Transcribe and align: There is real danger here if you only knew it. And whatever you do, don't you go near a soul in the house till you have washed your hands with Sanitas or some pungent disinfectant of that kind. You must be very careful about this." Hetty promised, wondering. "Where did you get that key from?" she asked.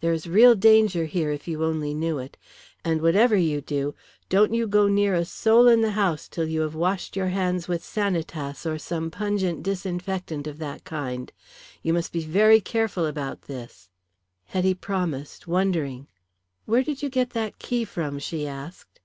There 0.00 0.14
is 0.14 0.26
real 0.26 0.54
danger 0.54 1.04
here 1.04 1.30
if 1.30 1.46
you 1.46 1.62
only 1.62 1.92
knew 1.92 2.16
it. 2.18 2.38
And 2.82 3.02
whatever 3.02 3.36
you 3.36 3.60
do, 3.60 3.94
don't 4.30 4.54
you 4.54 4.66
go 4.66 4.88
near 4.88 5.14
a 5.14 5.26
soul 5.26 5.68
in 5.68 5.82
the 5.82 5.90
house 5.90 6.28
till 6.28 6.46
you 6.48 6.62
have 6.62 6.74
washed 6.74 7.14
your 7.14 7.26
hands 7.26 7.68
with 7.68 7.84
Sanitas 7.84 8.64
or 8.64 8.78
some 8.78 9.10
pungent 9.10 9.62
disinfectant 9.62 10.46
of 10.46 10.56
that 10.60 10.84
kind. 10.84 11.30
You 11.82 11.92
must 11.92 12.10
be 12.10 12.24
very 12.24 12.58
careful 12.62 13.04
about 13.04 13.42
this." 13.42 13.90
Hetty 14.46 14.72
promised, 14.72 15.46
wondering. 15.46 16.06
"Where 16.64 16.82
did 16.82 17.02
you 17.02 17.10
get 17.10 17.34
that 17.36 17.58
key 17.58 17.84
from?" 17.84 18.18
she 18.18 18.46
asked. 18.46 18.98